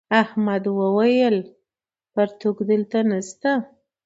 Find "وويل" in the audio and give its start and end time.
0.79-1.35